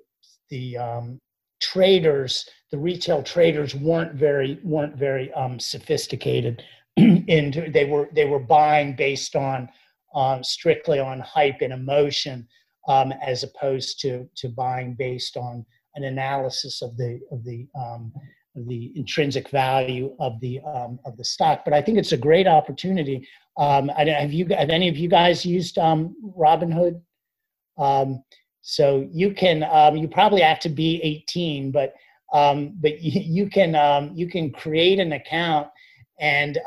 the 0.51 0.77
um, 0.77 1.21
traders, 1.61 2.47
the 2.71 2.79
retail 2.79 3.23
traders, 3.23 3.75
weren't 3.75 4.15
very 4.15 4.61
weren't 4.63 4.97
very 4.97 5.33
um, 5.33 5.59
sophisticated, 5.59 6.63
and 6.97 7.71
they 7.73 7.87
were 7.87 8.09
they 8.13 8.27
were 8.27 8.41
buying 8.41 8.95
based 8.95 9.35
on 9.35 9.69
um, 10.15 10.45
strictly 10.45 11.01
on 11.01 11.21
hype 11.21 11.63
and 11.63 11.73
emotion, 11.73 12.47
um, 12.89 13.13
as 13.23 13.43
opposed 13.43 14.01
to 14.01 14.29
to 14.37 14.49
buying 14.49 14.95
based 14.95 15.37
on 15.37 15.65
an 15.95 16.05
analysis 16.05 16.83
of 16.83 16.97
the 16.97 17.21
of 17.31 17.45
the 17.45 17.67
um, 17.79 18.13
the 18.55 18.93
intrinsic 18.95 19.49
value 19.49 20.15
of 20.21 20.39
the 20.41 20.61
um, 20.61 20.99
of 21.05 21.17
the 21.17 21.25
stock. 21.25 21.65
But 21.65 21.75
I 21.75 21.83
think 21.83 21.99
it's 21.99 22.13
a 22.13 22.17
great 22.17 22.47
opportunity. 22.47 23.27
Um, 23.57 23.89
have 23.89 24.33
you 24.33 24.47
have 24.47 24.71
any 24.71 24.89
of 24.89 24.97
you 24.97 25.09
guys 25.09 25.45
used 25.45 25.79
um, 25.79 26.15
Robinhood? 26.37 27.01
Um, 27.79 28.23
so 28.63 29.09
you 29.13 29.35
can 29.35 29.65
um, 29.65 29.97
you 29.97 30.09
probably 30.09 30.43
have 30.43 30.61
to 30.61 30.69
be 30.69 31.01
18, 31.03 31.71
but 31.71 31.95
um, 32.33 32.75
but 32.81 33.01
you, 33.01 33.21
you 33.21 33.51
can 33.51 34.15
you 34.15 34.29
can 34.29 34.51
create 34.51 34.99
an 34.99 35.13
account 35.13 35.69
and 36.21 36.59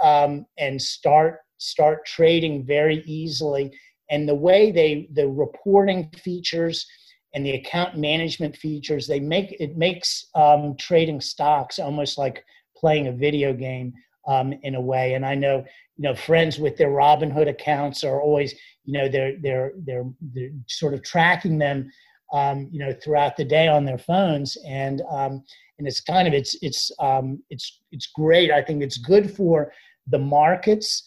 and 0.57 0.81
start 0.81 1.39
start 1.57 2.05
trading 2.05 2.65
very 2.65 3.03
easily. 3.05 3.71
And 4.09 4.27
the 4.27 4.35
way 4.35 4.71
they 4.71 5.07
the 5.13 5.27
reporting 5.27 6.09
features 6.11 6.85
and 7.33 7.45
the 7.45 7.55
account 7.55 7.97
management 7.97 8.55
features 8.55 9.05
they 9.05 9.19
make 9.19 9.55
it 9.59 9.77
makes 9.77 10.27
um, 10.35 10.75
trading 10.77 11.21
stocks 11.21 11.79
almost 11.79 12.17
like 12.17 12.43
playing 12.75 13.07
a 13.07 13.11
video 13.11 13.53
game 13.53 13.93
um, 14.27 14.53
in 14.63 14.75
a 14.75 14.81
way. 14.81 15.13
And 15.13 15.25
i 15.25 15.35
know 15.35 15.63
you 15.97 16.03
know 16.03 16.15
friends 16.15 16.59
with 16.59 16.77
their 16.77 16.89
robinhood 16.89 17.49
accounts 17.49 18.03
are 18.03 18.21
always 18.21 18.53
you 18.85 18.93
know 18.93 19.09
they're 19.09 19.33
they're 19.41 19.73
they're, 19.85 20.05
they're 20.33 20.51
sort 20.67 20.93
of 20.93 21.03
tracking 21.03 21.57
them 21.57 21.89
um, 22.33 22.69
you 22.71 22.79
know 22.79 22.93
throughout 22.93 23.37
the 23.37 23.45
day 23.45 23.67
on 23.67 23.85
their 23.85 23.97
phones. 23.97 24.57
And 24.65 25.01
um, 25.09 25.43
and 25.79 25.87
it's 25.87 26.01
kind 26.01 26.27
of 26.27 26.33
it's 26.33 26.57
it's 26.61 26.91
um, 26.99 27.41
it's 27.49 27.81
it's 27.91 28.07
great. 28.07 28.51
I 28.51 28.61
think 28.61 28.81
it's 28.81 28.97
good 28.97 29.31
for 29.31 29.71
the 30.07 30.19
markets 30.19 31.03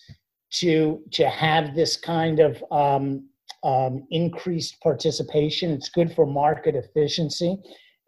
to 0.52 1.00
to 1.12 1.28
have 1.28 1.74
this 1.74 1.96
kind 1.96 2.40
of 2.40 2.62
um, 2.70 3.28
um, 3.62 4.06
increased 4.10 4.80
participation. 4.80 5.70
It's 5.70 5.88
good 5.88 6.12
for 6.12 6.26
market 6.26 6.74
efficiency 6.74 7.56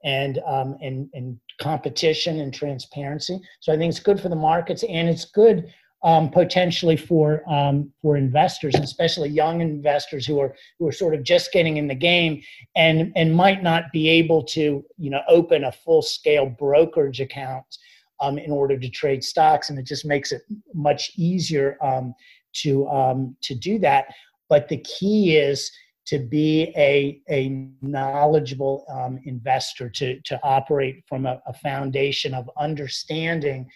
and, 0.04 0.40
um, 0.46 0.76
and, 0.80 1.08
and 1.14 1.38
competition 1.60 2.40
and 2.40 2.52
transparency. 2.52 3.40
So 3.60 3.72
I 3.72 3.76
think 3.76 3.90
it's 3.90 4.00
good 4.00 4.20
for 4.20 4.28
the 4.28 4.36
markets 4.36 4.84
and 4.88 5.08
it's 5.08 5.26
good 5.26 5.72
um, 6.04 6.30
potentially 6.30 6.96
for 6.96 7.48
um, 7.48 7.92
for 8.02 8.16
investors, 8.16 8.74
especially 8.74 9.28
young 9.28 9.60
investors 9.60 10.26
who 10.26 10.40
are 10.40 10.56
who 10.78 10.88
are 10.88 10.92
sort 10.92 11.14
of 11.14 11.22
just 11.22 11.52
getting 11.52 11.76
in 11.76 11.86
the 11.86 11.94
game 11.94 12.42
and 12.74 13.12
and 13.14 13.32
might 13.32 13.62
not 13.62 13.84
be 13.92 14.08
able 14.08 14.42
to 14.42 14.84
you 14.98 15.10
know 15.10 15.20
open 15.28 15.62
a 15.62 15.70
full 15.70 16.02
scale 16.02 16.46
brokerage 16.46 17.20
account 17.20 17.78
um, 18.22 18.38
in 18.38 18.50
order 18.50 18.78
to 18.78 18.88
trade 18.88 19.22
stocks, 19.22 19.68
and 19.68 19.78
it 19.78 19.86
just 19.86 20.06
makes 20.06 20.32
it 20.32 20.42
much 20.72 21.12
easier 21.16 21.76
um, 21.82 22.14
to 22.54 22.88
um, 22.88 23.36
to 23.42 23.54
do 23.54 23.78
that. 23.80 24.06
But 24.48 24.68
the 24.68 24.78
key 24.78 25.36
is 25.36 25.70
to 26.06 26.18
be 26.18 26.72
a, 26.76 27.20
a 27.30 27.68
knowledgeable 27.80 28.84
um, 28.90 29.20
investor, 29.24 29.88
to, 29.88 30.20
to 30.22 30.40
operate 30.42 31.04
from 31.08 31.26
a, 31.26 31.40
a, 31.46 31.52
foundation 31.52 32.34
of 32.34 32.50
understanding 32.58 33.68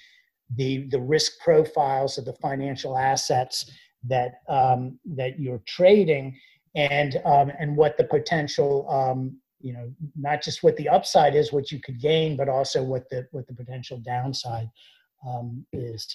the, 0.56 0.86
the 0.88 1.00
risk 1.00 1.32
profiles 1.42 2.18
of 2.18 2.24
the 2.24 2.32
financial 2.34 2.98
assets 2.98 3.70
that, 4.04 4.40
um, 4.48 4.98
that 5.04 5.38
you're 5.38 5.62
trading 5.66 6.36
and, 6.74 7.20
um, 7.24 7.52
and 7.58 7.76
what 7.76 7.96
the 7.96 8.04
potential, 8.04 8.88
um, 8.90 9.38
you 9.66 9.72
know, 9.72 9.92
not 10.14 10.42
just 10.42 10.62
what 10.62 10.76
the 10.76 10.88
upside 10.88 11.34
is, 11.34 11.52
what 11.52 11.72
you 11.72 11.80
could 11.80 12.00
gain, 12.00 12.36
but 12.36 12.48
also 12.48 12.84
what 12.84 13.10
the, 13.10 13.26
what 13.32 13.48
the 13.48 13.52
potential 13.52 13.98
downside 13.98 14.70
um, 15.26 15.66
is. 15.72 16.14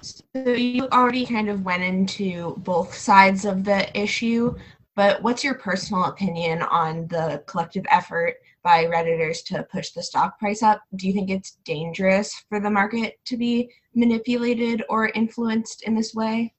So 0.00 0.52
you 0.52 0.86
already 0.92 1.26
kind 1.26 1.48
of 1.48 1.64
went 1.64 1.82
into 1.82 2.54
both 2.58 2.94
sides 2.94 3.44
of 3.44 3.64
the 3.64 3.80
issue, 3.98 4.54
but 4.94 5.20
what's 5.20 5.42
your 5.42 5.54
personal 5.54 6.04
opinion 6.04 6.62
on 6.62 7.08
the 7.08 7.42
collective 7.48 7.84
effort 7.90 8.36
by 8.62 8.84
Redditors 8.84 9.42
to 9.46 9.64
push 9.64 9.90
the 9.90 10.02
stock 10.02 10.38
price 10.38 10.62
up? 10.62 10.82
Do 10.94 11.08
you 11.08 11.12
think 11.12 11.28
it's 11.28 11.58
dangerous 11.64 12.32
for 12.48 12.60
the 12.60 12.70
market 12.70 13.18
to 13.24 13.36
be 13.36 13.68
manipulated 13.96 14.84
or 14.88 15.08
influenced 15.08 15.82
in 15.82 15.96
this 15.96 16.14
way? 16.14 16.54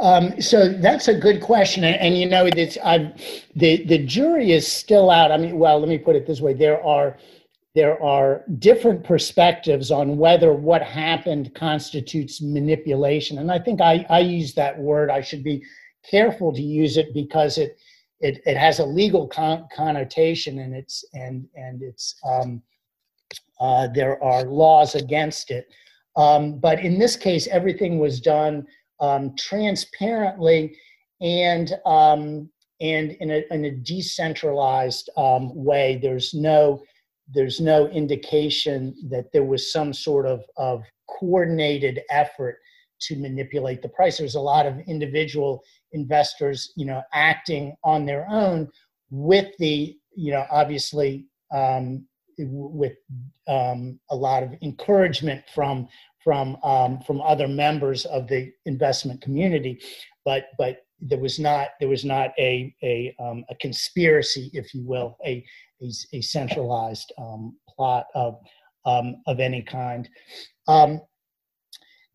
Um, 0.00 0.40
so 0.40 0.68
that's 0.68 1.08
a 1.08 1.14
good 1.14 1.42
question, 1.42 1.84
and, 1.84 1.96
and 1.96 2.18
you 2.18 2.26
know, 2.26 2.46
it's, 2.46 2.78
I've, 2.82 3.12
the 3.54 3.84
the 3.84 3.98
jury 3.98 4.52
is 4.52 4.66
still 4.66 5.10
out. 5.10 5.30
I 5.30 5.36
mean, 5.36 5.58
well, 5.58 5.78
let 5.78 5.88
me 5.88 5.98
put 5.98 6.16
it 6.16 6.26
this 6.26 6.40
way: 6.40 6.54
there 6.54 6.82
are 6.82 7.18
there 7.74 8.02
are 8.02 8.44
different 8.58 9.04
perspectives 9.04 9.90
on 9.90 10.16
whether 10.16 10.52
what 10.52 10.82
happened 10.82 11.54
constitutes 11.54 12.42
manipulation. 12.42 13.38
And 13.38 13.50
I 13.50 13.58
think 13.60 13.80
I, 13.80 14.04
I 14.10 14.20
use 14.20 14.54
that 14.54 14.76
word. 14.76 15.08
I 15.10 15.20
should 15.20 15.44
be 15.44 15.62
careful 16.10 16.52
to 16.52 16.62
use 16.62 16.96
it 16.96 17.14
because 17.14 17.58
it 17.58 17.78
it, 18.20 18.42
it 18.44 18.56
has 18.56 18.80
a 18.80 18.84
legal 18.84 19.26
con- 19.28 19.66
connotation 19.74 20.58
and 20.58 20.74
it's 20.74 21.04
and 21.14 21.46
and 21.54 21.82
it's 21.82 22.16
um, 22.24 22.62
uh, 23.60 23.86
there 23.94 24.22
are 24.22 24.44
laws 24.44 24.94
against 24.94 25.50
it. 25.50 25.66
Um, 26.16 26.58
but 26.58 26.80
in 26.80 26.98
this 26.98 27.16
case, 27.16 27.46
everything 27.46 27.98
was 27.98 28.20
done 28.20 28.66
um, 29.00 29.34
transparently 29.36 30.76
and 31.20 31.74
um, 31.86 32.50
and 32.80 33.12
in 33.20 33.30
a, 33.30 33.42
in 33.50 33.66
a 33.66 33.70
decentralized 33.70 35.10
um, 35.16 35.54
way. 35.54 35.98
There's 36.02 36.32
no 36.34 36.82
there's 37.32 37.60
no 37.60 37.86
indication 37.88 38.94
that 39.08 39.32
there 39.32 39.44
was 39.44 39.72
some 39.72 39.92
sort 39.92 40.26
of, 40.26 40.42
of 40.56 40.82
coordinated 41.08 42.00
effort 42.10 42.58
to 43.02 43.16
manipulate 43.16 43.82
the 43.82 43.88
price. 43.88 44.18
There's 44.18 44.34
a 44.34 44.40
lot 44.40 44.66
of 44.66 44.78
individual 44.86 45.62
investors, 45.92 46.72
you 46.76 46.86
know, 46.86 47.02
acting 47.14 47.76
on 47.84 48.04
their 48.04 48.26
own 48.28 48.68
with 49.10 49.48
the, 49.58 49.96
you 50.14 50.32
know, 50.32 50.44
obviously 50.50 51.26
um, 51.54 52.04
with 52.38 52.94
um, 53.48 53.98
a 54.10 54.16
lot 54.16 54.42
of 54.42 54.54
encouragement 54.62 55.42
from 55.54 55.88
from 56.22 56.56
um, 56.62 57.00
from 57.00 57.20
other 57.20 57.48
members 57.48 58.04
of 58.06 58.28
the 58.28 58.52
investment 58.66 59.20
community, 59.20 59.80
but 60.24 60.44
but 60.58 60.78
there 61.00 61.18
was 61.18 61.38
not 61.38 61.68
there 61.80 61.88
was 61.88 62.04
not 62.04 62.30
a 62.38 62.74
a, 62.82 63.14
um, 63.20 63.44
a 63.50 63.54
conspiracy, 63.56 64.50
if 64.52 64.74
you 64.74 64.86
will, 64.86 65.16
a 65.24 65.44
a, 65.82 65.90
a 66.12 66.20
centralized 66.20 67.12
um, 67.18 67.56
plot 67.68 68.06
of 68.14 68.36
um, 68.84 69.16
of 69.26 69.40
any 69.40 69.62
kind. 69.62 70.08
Um, 70.68 71.00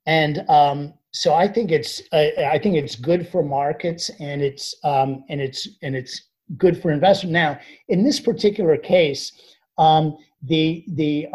and 0.06 0.48
um, 0.50 0.94
so 1.12 1.34
I 1.34 1.48
think 1.48 1.72
it's 1.72 2.02
uh, 2.12 2.30
I 2.52 2.60
think 2.60 2.76
it's 2.76 2.96
good 2.96 3.28
for 3.28 3.44
markets 3.44 4.12
and 4.20 4.42
it's 4.42 4.76
and 4.84 5.24
it's 5.30 5.68
and 5.82 5.96
it's 5.96 6.30
good 6.58 6.80
for 6.80 6.92
investors. 6.92 7.32
Now, 7.32 7.60
in 7.90 8.04
this 8.04 8.20
particular 8.20 8.78
case, 8.78 9.32
the 9.78 10.86
the 10.90 11.28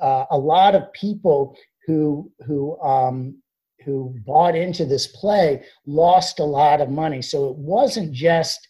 uh, 0.00 0.26
a 0.30 0.38
lot 0.38 0.74
of 0.74 0.92
people 0.92 1.56
who 1.86 2.30
who 2.46 2.80
um, 2.80 3.36
who 3.84 4.14
bought 4.26 4.54
into 4.54 4.84
this 4.84 5.06
play 5.06 5.64
lost 5.86 6.38
a 6.38 6.44
lot 6.44 6.80
of 6.80 6.90
money. 6.90 7.22
So 7.22 7.48
it 7.48 7.56
wasn't 7.56 8.12
just 8.12 8.66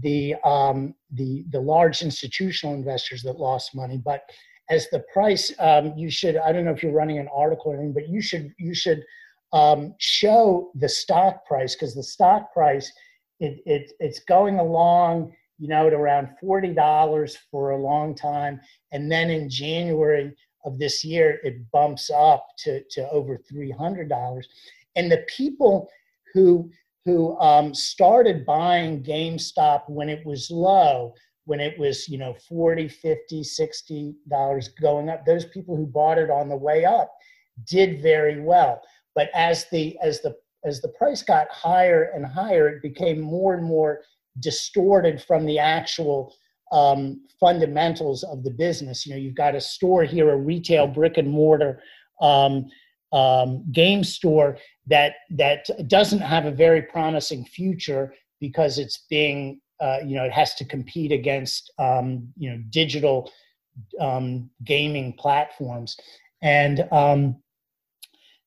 the 0.00 0.34
um, 0.44 0.94
the 1.12 1.44
the 1.50 1.60
large 1.60 2.02
institutional 2.02 2.74
investors 2.74 3.22
that 3.22 3.38
lost 3.38 3.74
money, 3.74 4.00
but 4.02 4.22
as 4.70 4.88
the 4.90 5.02
price, 5.12 5.52
um, 5.58 5.94
you 5.96 6.10
should. 6.10 6.36
I 6.36 6.52
don't 6.52 6.64
know 6.64 6.72
if 6.72 6.82
you're 6.82 6.92
running 6.92 7.18
an 7.18 7.28
article 7.34 7.72
or 7.72 7.74
anything, 7.74 7.94
but 7.94 8.08
you 8.08 8.20
should 8.20 8.52
you 8.58 8.74
should 8.74 9.02
um, 9.52 9.94
show 9.98 10.70
the 10.74 10.88
stock 10.88 11.46
price 11.46 11.74
because 11.74 11.94
the 11.94 12.02
stock 12.02 12.52
price 12.52 12.92
it, 13.40 13.60
it 13.64 13.92
it's 13.98 14.20
going 14.20 14.58
along 14.58 15.32
you 15.58 15.68
know 15.68 15.86
at 15.86 15.92
around 15.92 16.28
forty 16.40 16.74
dollars 16.74 17.36
for 17.50 17.70
a 17.70 17.80
long 17.80 18.14
time, 18.14 18.60
and 18.92 19.10
then 19.10 19.30
in 19.30 19.48
January 19.48 20.34
of 20.64 20.78
this 20.78 21.04
year 21.04 21.40
it 21.42 21.70
bumps 21.70 22.10
up 22.10 22.46
to 22.58 22.82
to 22.90 23.08
over 23.10 23.36
three 23.36 23.70
hundred 23.70 24.08
dollars, 24.08 24.48
and 24.96 25.10
the 25.10 25.24
people 25.28 25.88
who 26.34 26.70
who 27.04 27.38
um, 27.38 27.74
started 27.74 28.44
buying 28.44 29.02
GameStop 29.02 29.84
when 29.88 30.10
it 30.10 30.24
was 30.26 30.50
low, 30.50 31.14
when 31.46 31.58
it 31.58 31.78
was, 31.78 32.06
you 32.06 32.18
know, 32.18 32.34
40, 32.46 32.86
50, 32.86 33.42
60 33.42 34.14
dollars 34.28 34.68
going 34.80 35.08
up. 35.08 35.24
Those 35.24 35.46
people 35.46 35.74
who 35.74 35.86
bought 35.86 36.18
it 36.18 36.30
on 36.30 36.50
the 36.50 36.56
way 36.56 36.84
up 36.84 37.10
did 37.66 38.02
very 38.02 38.40
well. 38.40 38.82
But 39.14 39.30
as 39.34 39.64
the 39.70 39.98
as 40.02 40.20
the 40.20 40.36
as 40.66 40.82
the 40.82 40.90
price 40.90 41.22
got 41.22 41.48
higher 41.50 42.10
and 42.14 42.26
higher, 42.26 42.68
it 42.68 42.82
became 42.82 43.20
more 43.20 43.54
and 43.54 43.64
more 43.64 44.02
distorted 44.40 45.22
from 45.22 45.46
the 45.46 45.58
actual 45.58 46.34
um, 46.72 47.20
fundamentals 47.40 48.22
of 48.24 48.42
the 48.42 48.50
business. 48.50 49.06
You 49.06 49.12
know, 49.14 49.18
you've 49.18 49.34
got 49.34 49.54
a 49.54 49.60
store 49.60 50.04
here, 50.04 50.30
a 50.30 50.36
retail 50.36 50.86
brick 50.86 51.16
and 51.16 51.28
mortar 51.28 51.82
um, 52.20 52.66
um, 53.12 53.64
game 53.72 54.04
store 54.04 54.58
that 54.86 55.14
that 55.30 55.66
doesn't 55.88 56.20
have 56.20 56.44
a 56.44 56.50
very 56.50 56.82
promising 56.82 57.44
future 57.44 58.12
because 58.40 58.78
it's 58.78 59.04
being 59.08 59.60
uh, 59.80 59.98
you 60.04 60.16
know 60.16 60.24
it 60.24 60.32
has 60.32 60.54
to 60.56 60.64
compete 60.64 61.12
against 61.12 61.72
um, 61.78 62.28
you 62.36 62.50
know 62.50 62.62
digital 62.70 63.30
um, 64.00 64.50
gaming 64.64 65.12
platforms 65.14 65.96
and 66.42 66.86
um, 66.92 67.36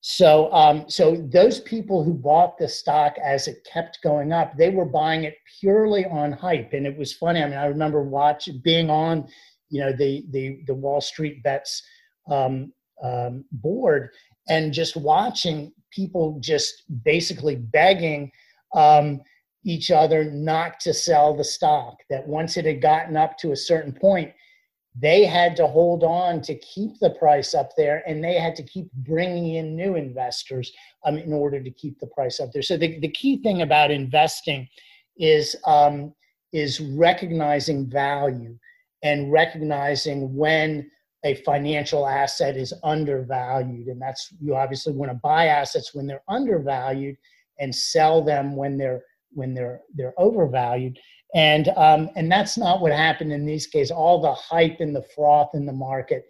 so 0.01 0.51
um, 0.51 0.85
so 0.87 1.15
those 1.31 1.59
people 1.61 2.03
who 2.03 2.13
bought 2.13 2.57
the 2.57 2.67
stock 2.67 3.15
as 3.23 3.47
it 3.47 3.65
kept 3.71 3.99
going 4.03 4.31
up 4.31 4.57
they 4.57 4.69
were 4.69 4.85
buying 4.85 5.23
it 5.23 5.35
purely 5.59 6.05
on 6.05 6.31
hype 6.31 6.73
and 6.73 6.85
it 6.85 6.97
was 6.97 7.13
funny 7.13 7.41
i 7.41 7.47
mean 7.47 7.57
i 7.57 7.65
remember 7.65 8.01
watching 8.03 8.59
being 8.63 8.89
on 8.89 9.27
you 9.69 9.79
know 9.79 9.91
the 9.93 10.25
the 10.31 10.59
the 10.67 10.73
wall 10.73 11.01
street 11.01 11.41
bets 11.43 11.83
um, 12.29 12.71
um, 13.03 13.45
board 13.51 14.09
and 14.49 14.73
just 14.73 14.95
watching 14.95 15.71
people 15.91 16.37
just 16.41 16.83
basically 17.03 17.55
begging 17.55 18.31
um, 18.73 19.21
each 19.63 19.91
other 19.91 20.23
not 20.23 20.79
to 20.79 20.93
sell 20.93 21.35
the 21.35 21.43
stock. 21.43 21.97
That 22.09 22.27
once 22.27 22.57
it 22.57 22.65
had 22.65 22.81
gotten 22.81 23.15
up 23.17 23.37
to 23.39 23.51
a 23.51 23.57
certain 23.57 23.93
point, 23.93 24.31
they 24.95 25.25
had 25.25 25.55
to 25.55 25.67
hold 25.67 26.03
on 26.03 26.41
to 26.41 26.55
keep 26.55 26.99
the 26.99 27.11
price 27.11 27.53
up 27.53 27.69
there 27.77 28.03
and 28.07 28.23
they 28.23 28.33
had 28.33 28.55
to 28.57 28.63
keep 28.63 28.91
bringing 28.93 29.55
in 29.55 29.75
new 29.75 29.95
investors 29.95 30.71
um, 31.05 31.17
in 31.17 31.31
order 31.31 31.63
to 31.63 31.71
keep 31.71 31.99
the 31.99 32.07
price 32.07 32.39
up 32.39 32.51
there. 32.51 32.61
So 32.61 32.77
the, 32.77 32.99
the 32.99 33.09
key 33.09 33.41
thing 33.41 33.61
about 33.61 33.91
investing 33.91 34.67
is, 35.17 35.55
um, 35.65 36.13
is 36.51 36.81
recognizing 36.81 37.89
value 37.89 38.57
and 39.03 39.31
recognizing 39.31 40.35
when 40.35 40.89
a 41.23 41.35
financial 41.35 42.07
asset 42.07 42.57
is 42.57 42.73
undervalued. 42.83 43.87
And 43.87 44.01
that's 44.01 44.33
you 44.41 44.55
obviously 44.55 44.93
want 44.93 45.11
to 45.11 45.19
buy 45.21 45.47
assets 45.47 45.93
when 45.93 46.07
they're 46.07 46.23
undervalued 46.27 47.15
and 47.59 47.73
sell 47.73 48.23
them 48.23 48.55
when 48.55 48.77
they're 48.77 49.03
when 49.33 49.53
they're 49.53 49.81
they're 49.95 50.13
overvalued. 50.17 50.99
And 51.33 51.69
um, 51.77 52.09
and 52.15 52.31
that's 52.31 52.57
not 52.57 52.81
what 52.81 52.91
happened 52.91 53.31
in 53.31 53.45
these 53.45 53.67
cases. 53.67 53.91
All 53.91 54.21
the 54.21 54.33
hype 54.33 54.81
and 54.81 54.95
the 54.95 55.05
froth 55.15 55.51
in 55.53 55.65
the 55.65 55.71
market 55.73 56.25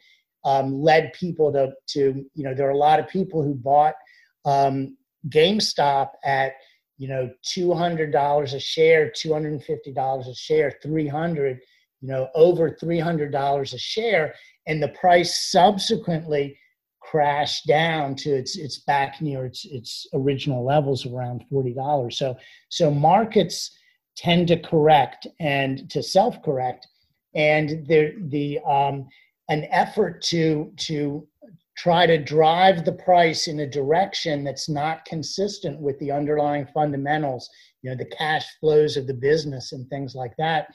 um, 0.46 0.82
led 0.82 1.14
people 1.14 1.52
to 1.54 1.72
to 1.90 2.26
you 2.34 2.44
know 2.44 2.54
there 2.54 2.68
are 2.68 2.72
a 2.72 2.78
lot 2.78 3.00
of 3.00 3.08
people 3.08 3.44
who 3.44 3.56
bought 3.56 3.96
um, 4.46 4.98
GameStop 5.30 6.10
at 6.24 6.54
you 6.98 7.08
know 7.08 7.30
two 7.44 7.74
hundred 7.74 8.12
dollars 8.12 8.54
a 8.54 8.60
share, 8.60 9.12
two 9.12 9.34
hundred 9.34 9.54
and 9.54 9.64
fifty 9.64 9.92
dollars 9.92 10.28
a 10.28 10.36
share, 10.36 10.78
three 10.84 11.08
hundred, 11.08 11.60
you 12.02 12.08
know 12.08 12.30
over 12.36 12.78
three 12.80 13.00
hundred 13.00 13.32
dollars 13.32 13.74
a 13.74 13.80
share, 13.80 14.36
and 14.68 14.82
the 14.82 14.90
price 14.90 15.52
subsequently 15.52 16.58
crashed 17.00 17.66
down 17.68 18.16
to 18.16 18.30
its 18.30 18.58
its 18.58 18.80
back 18.82 19.20
near 19.22 19.46
its 19.46 19.66
its 19.66 20.06
original 20.14 20.64
levels 20.64 21.06
around 21.06 21.44
forty 21.50 21.74
dollars. 21.74 22.18
So 22.18 22.38
so 22.70 22.92
markets 22.92 23.76
tend 24.22 24.48
to 24.48 24.60
correct 24.60 25.26
and 25.40 25.90
to 25.90 26.04
self 26.04 26.42
correct, 26.44 26.88
and 27.34 27.88
the 27.88 28.14
the 28.30 28.60
um, 28.60 29.08
an 29.50 29.66
effort 29.72 30.22
to 30.22 30.72
to 30.78 31.28
try 31.78 32.06
to 32.06 32.18
drive 32.18 32.86
the 32.86 32.92
price 32.92 33.48
in 33.48 33.62
a 33.62 33.68
direction 33.68 34.44
that's 34.44 34.70
not 34.70 35.06
consistent 35.06 35.80
with 35.80 35.98
the 36.00 36.12
underlying 36.12 36.68
fundamentals, 36.74 37.50
you 37.82 37.90
know, 37.90 37.96
the 37.96 38.06
cash 38.06 38.46
flows 38.60 38.98
of 38.98 39.08
the 39.08 39.14
business 39.14 39.72
and 39.72 39.90
things 39.90 40.14
like 40.14 40.36
that, 40.38 40.68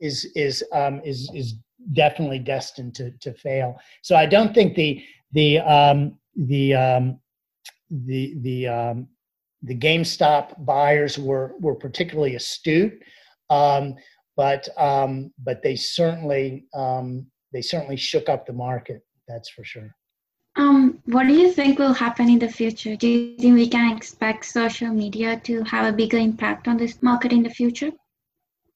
is 0.00 0.30
is 0.34 0.62
um, 0.72 1.00
is 1.04 1.30
is 1.34 1.54
definitely 1.94 2.38
destined 2.38 2.94
to 2.94 3.10
to 3.20 3.32
fail. 3.32 3.78
So 4.02 4.16
I 4.16 4.26
don't 4.26 4.54
think 4.54 4.74
the 4.74 5.02
the 5.32 5.60
um, 5.60 6.18
the 6.36 6.74
um, 6.74 7.18
the 7.90 8.34
the 8.40 8.68
um, 8.68 9.08
the 9.62 9.74
GameStop 9.74 10.64
buyers 10.64 11.18
were 11.18 11.54
were 11.60 11.74
particularly 11.74 12.34
astute, 12.34 13.00
um, 13.50 13.94
but 14.36 14.68
um, 14.78 15.32
but 15.38 15.62
they 15.62 15.76
certainly 15.76 16.66
um, 16.74 17.26
they 17.52 17.62
certainly 17.62 17.96
shook 17.96 18.28
up 18.28 18.46
the 18.46 18.52
market. 18.52 19.02
That's 19.28 19.48
for 19.48 19.64
sure. 19.64 19.94
Um, 20.56 21.00
what 21.06 21.26
do 21.26 21.32
you 21.32 21.50
think 21.50 21.78
will 21.78 21.94
happen 21.94 22.28
in 22.28 22.38
the 22.38 22.48
future? 22.48 22.94
Do 22.94 23.08
you 23.08 23.36
think 23.38 23.54
we 23.54 23.68
can 23.68 23.96
expect 23.96 24.44
social 24.44 24.88
media 24.88 25.40
to 25.44 25.62
have 25.64 25.86
a 25.86 25.96
bigger 25.96 26.18
impact 26.18 26.68
on 26.68 26.76
this 26.76 27.02
market 27.02 27.32
in 27.32 27.42
the 27.42 27.48
future? 27.48 27.90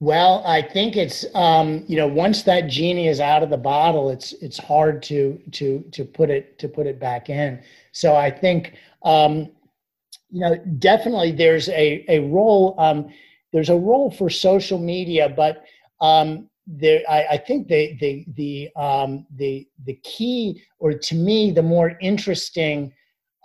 Well, 0.01 0.43
I 0.47 0.61
think 0.61 0.97
it's 0.97 1.25
um, 1.35 1.85
you 1.89 1.97
know 1.97 2.07
once 2.07 2.43
that 2.45 2.69
genie 2.69 3.09
is 3.09 3.21
out 3.21 3.43
of 3.43 3.51
the 3.51 3.57
bottle, 3.57 4.11
it's 4.11 4.33
it's 4.35 4.59
hard 4.59 5.03
to 5.05 5.41
to 5.53 5.85
to 5.93 6.05
put 6.05 6.31
it 6.31 6.59
to 6.59 6.69
put 6.69 6.87
it 6.87 7.01
back 7.01 7.31
in. 7.31 7.63
So 7.93 8.15
I 8.15 8.31
think 8.31 8.75
um, 9.03 9.51
you 10.37 10.43
know 10.43 10.57
definitely 10.79 11.33
there's 11.33 11.71
a 11.71 12.05
a 12.09 12.19
role 12.29 12.75
um, 12.79 13.09
there's 13.55 13.71
a 13.71 13.77
role 13.91 14.11
for 14.11 14.29
social 14.29 14.79
media, 14.79 15.31
but 15.35 15.65
um, 16.03 16.51
there 16.67 17.01
I, 17.09 17.27
I 17.33 17.37
think 17.39 17.69
the 17.69 17.97
the 18.01 18.27
the 18.37 18.71
um, 18.77 19.27
the 19.37 19.67
the 19.87 19.95
key 20.05 20.63
or 20.79 20.93
to 20.93 21.15
me 21.15 21.53
the 21.53 21.63
more 21.63 21.97
interesting 22.03 22.93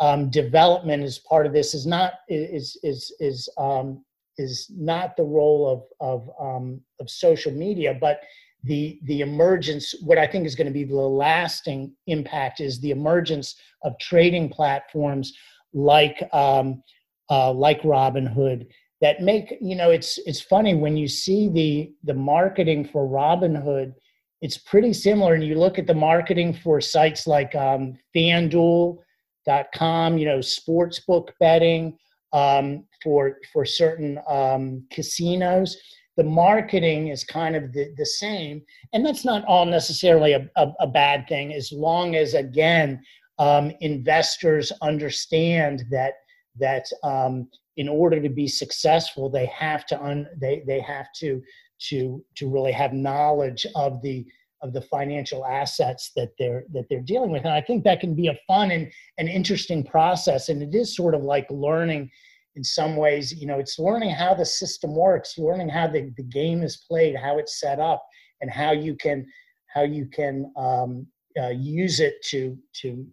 um, 0.01 0.29
development 0.29 1.03
as 1.03 1.17
part 1.19 1.45
of 1.45 1.53
this 1.53 1.73
is 1.73 1.85
not 1.85 2.15
is 2.27 2.77
is 2.83 3.15
is 3.21 3.47
um, 3.57 4.03
is 4.37 4.69
not 4.75 5.15
the 5.15 5.23
role 5.23 5.63
of 5.69 5.83
of 6.01 6.29
um, 6.41 6.81
of 6.99 7.09
social 7.09 7.53
media, 7.53 7.97
but 8.01 8.19
the 8.65 8.99
the 9.03 9.21
emergence. 9.21 9.95
What 10.03 10.17
I 10.17 10.27
think 10.27 10.45
is 10.45 10.55
going 10.55 10.67
to 10.67 10.73
be 10.73 10.83
the 10.83 10.95
lasting 10.95 11.93
impact 12.07 12.59
is 12.59 12.81
the 12.81 12.91
emergence 12.91 13.55
of 13.83 13.97
trading 13.97 14.49
platforms 14.49 15.31
like 15.73 16.27
um, 16.33 16.83
uh, 17.29 17.51
like 17.51 17.81
Robinhood 17.81 18.67
that 19.01 19.21
make 19.21 19.57
you 19.59 19.75
know 19.75 19.89
it's 19.89 20.19
it's 20.25 20.41
funny 20.41 20.75
when 20.75 20.95
you 20.95 21.07
see 21.07 21.49
the 21.49 21.91
the 22.03 22.13
marketing 22.13 22.85
for 22.85 23.07
Robinhood. 23.07 23.93
It's 24.41 24.57
pretty 24.57 24.93
similar, 24.93 25.35
and 25.35 25.43
you 25.43 25.55
look 25.55 25.77
at 25.77 25.85
the 25.85 25.93
marketing 25.93 26.53
for 26.53 26.81
sites 26.81 27.27
like 27.27 27.53
um, 27.53 27.93
FanDuel.com, 28.15 30.17
you 30.17 30.25
know, 30.25 30.39
sportsbook 30.39 31.29
betting, 31.39 31.95
um, 32.33 32.85
for 33.03 33.37
for 33.51 33.65
certain 33.65 34.19
um, 34.27 34.85
casinos. 34.91 35.77
The 36.17 36.23
marketing 36.23 37.07
is 37.07 37.23
kind 37.23 37.55
of 37.55 37.71
the, 37.71 37.93
the 37.97 38.05
same, 38.05 38.61
and 38.93 39.05
that's 39.05 39.23
not 39.23 39.45
all 39.45 39.65
necessarily 39.65 40.33
a, 40.33 40.49
a, 40.57 40.67
a 40.81 40.87
bad 40.87 41.27
thing, 41.27 41.53
as 41.53 41.71
long 41.71 42.15
as 42.15 42.33
again 42.33 43.01
um, 43.41 43.71
investors 43.81 44.71
understand 44.81 45.83
that 45.89 46.13
that 46.59 46.85
um, 47.03 47.49
in 47.77 47.89
order 47.89 48.21
to 48.21 48.29
be 48.29 48.47
successful, 48.47 49.29
they 49.29 49.47
have 49.47 49.85
to 49.87 50.01
un, 50.01 50.27
they 50.39 50.63
they 50.67 50.79
have 50.79 51.07
to 51.17 51.41
to 51.89 52.23
to 52.35 52.47
really 52.47 52.71
have 52.71 52.93
knowledge 52.93 53.65
of 53.75 53.99
the 54.03 54.23
of 54.61 54.73
the 54.73 54.81
financial 54.81 55.43
assets 55.43 56.11
that 56.15 56.29
they're 56.37 56.65
that 56.71 56.85
they're 56.87 57.01
dealing 57.01 57.31
with. 57.31 57.43
And 57.43 57.53
i 57.53 57.61
think 57.61 57.83
that 57.83 57.99
can 57.99 58.13
be 58.13 58.27
a 58.27 58.37
fun 58.45 58.69
and 58.69 58.91
an 59.17 59.27
interesting 59.27 59.83
process. 59.83 60.49
And 60.49 60.61
it 60.61 60.75
is 60.77 60.95
sort 60.95 61.15
of 61.15 61.23
like 61.23 61.47
learning 61.49 62.11
in 62.55 62.63
some 62.63 62.95
ways 62.95 63.33
you 63.33 63.47
know 63.47 63.59
it's 63.59 63.79
learning 63.79 64.09
how 64.09 64.33
the 64.33 64.45
system 64.45 64.93
works 64.93 65.37
learning 65.37 65.69
how 65.69 65.87
the, 65.87 66.11
the 66.17 66.23
game 66.23 66.63
is 66.63 66.83
played 66.85 67.15
how 67.15 67.37
it's 67.37 67.61
set 67.61 67.79
up 67.79 68.05
and 68.41 68.51
how 68.51 68.73
you 68.73 68.93
can 68.93 69.25
how 69.73 69.83
you 69.83 70.05
can 70.05 70.51
um, 70.57 71.07
uh, 71.39 71.49
use 71.49 71.99
it 71.99 72.15
to 72.23 72.57
to 72.73 73.05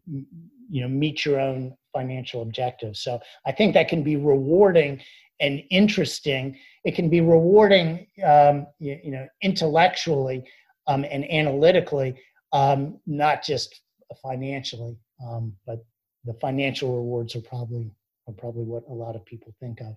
you 0.71 0.81
know 0.81 0.89
meet 0.89 1.25
your 1.25 1.41
own 1.41 1.75
financial 1.93 2.43
objectives 2.43 3.01
so 3.01 3.19
i 3.47 3.53
think 3.53 3.75
that 3.75 3.89
can 3.89 4.03
be 4.03 4.17
rewarding 4.17 5.01
and 5.41 5.63
interesting 5.71 6.57
it 6.85 6.95
can 6.95 7.09
be 7.09 7.21
rewarding 7.21 8.07
um, 8.25 8.67
you, 8.79 8.99
you 9.03 9.11
know 9.11 9.27
intellectually 9.43 10.45
um, 10.89 11.05
and 11.09 11.31
analytically, 11.31 12.17
um, 12.53 12.99
not 13.07 13.45
just 13.45 13.83
financially. 14.23 14.97
Um, 15.25 15.53
but 15.67 15.85
the 16.25 16.35
financial 16.35 16.97
rewards 16.97 17.37
are 17.37 17.43
probably 17.43 17.91
are 18.27 18.35
probably 18.35 18.65
what 18.65 18.83
a 18.89 18.93
lot 18.93 19.15
of 19.15 19.25
people 19.25 19.55
think 19.61 19.81
of. 19.81 19.95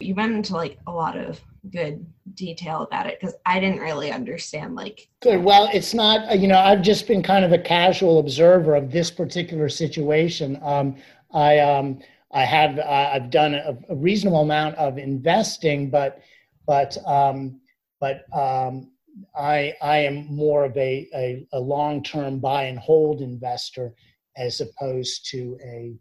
You 0.00 0.14
went 0.14 0.34
into 0.34 0.54
like 0.54 0.78
a 0.86 0.92
lot 0.92 1.16
of 1.16 1.40
good 1.70 2.04
detail 2.34 2.82
about 2.82 3.06
it 3.06 3.18
because 3.20 3.34
I 3.46 3.60
didn't 3.60 3.80
really 3.80 4.12
understand 4.12 4.74
like. 4.74 5.08
Good. 5.20 5.42
Well, 5.42 5.68
it's 5.72 5.94
not. 5.94 6.30
Uh, 6.30 6.34
you 6.34 6.48
know, 6.48 6.58
I've 6.58 6.82
just 6.82 7.06
been 7.06 7.22
kind 7.22 7.44
of 7.44 7.52
a 7.52 7.58
casual 7.58 8.18
observer 8.18 8.74
of 8.74 8.90
this 8.90 9.10
particular 9.10 9.68
situation. 9.68 10.58
Um, 10.62 10.96
I 11.32 11.58
um, 11.60 12.00
I 12.32 12.44
have 12.44 12.78
uh, 12.78 13.10
I've 13.12 13.30
done 13.30 13.54
a, 13.54 13.76
a, 13.88 13.94
reasonable 13.94 14.42
amount 14.42 14.76
of 14.76 14.98
investing, 14.98 15.90
but 15.90 16.20
but 16.66 16.96
um, 17.06 17.60
but 18.00 18.24
um, 18.36 18.90
I, 19.36 19.74
I 19.80 19.98
am 19.98 20.26
more 20.26 20.64
of 20.64 20.76
a, 20.76 21.08
a, 21.14 21.46
a 21.52 21.60
long 21.60 22.02
term 22.02 22.38
buy 22.38 22.64
and 22.64 22.78
hold 22.78 23.20
investor 23.20 23.94
as 24.36 24.60
opposed 24.60 25.30
to 25.30 25.58
a 25.64 25.94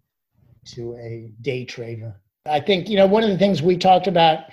to 0.65 0.95
a 0.95 1.31
day 1.41 1.65
trader. 1.65 2.19
I 2.45 2.59
think 2.59 2.89
you 2.89 2.97
know 2.97 3.07
one 3.07 3.23
of 3.23 3.29
the 3.29 3.37
things 3.37 3.61
we 3.61 3.77
talked 3.77 4.07
about 4.07 4.45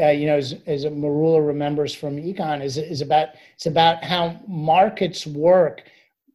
uh, 0.00 0.08
you 0.08 0.26
know, 0.26 0.36
as, 0.36 0.54
as 0.66 0.84
Mirula 0.84 1.46
remembers 1.46 1.94
from 1.94 2.16
econ, 2.16 2.62
is 2.62 2.76
is 2.76 3.00
about 3.00 3.28
it's 3.54 3.66
about 3.66 4.02
how 4.02 4.38
markets 4.48 5.26
work, 5.26 5.82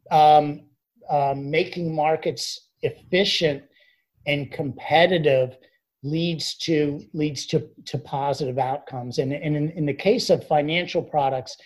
um, 0.10 0.62
um, 1.10 1.50
making 1.50 1.94
markets 1.94 2.70
efficient 2.82 3.64
and 4.26 4.52
competitive 4.52 5.58
leads 6.04 6.56
to 6.56 7.02
leads 7.14 7.46
to 7.48 7.70
to 7.86 7.98
positive 7.98 8.58
outcomes. 8.58 9.18
And, 9.18 9.34
and 9.34 9.56
in, 9.56 9.70
in 9.72 9.86
the 9.86 9.94
case 9.94 10.30
of 10.30 10.48
financial 10.48 11.02
products, 11.02 11.58